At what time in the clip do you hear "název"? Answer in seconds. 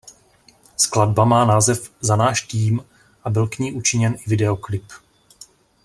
1.45-1.91